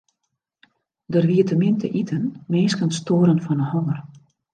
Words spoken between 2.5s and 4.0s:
minsken stoaren fan 'e honger.